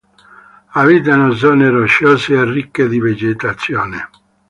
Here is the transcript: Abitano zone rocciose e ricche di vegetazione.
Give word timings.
Abitano 0.81 1.27
zone 1.39 1.65
rocciose 1.69 2.33
e 2.33 2.43
ricche 2.43 2.87
di 2.87 2.97
vegetazione. 2.99 4.09